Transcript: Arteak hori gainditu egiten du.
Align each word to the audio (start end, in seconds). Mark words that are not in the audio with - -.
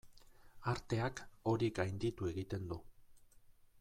Arteak 0.71 1.21
hori 1.51 1.69
gainditu 1.81 2.31
egiten 2.33 2.67
du. 2.73 2.83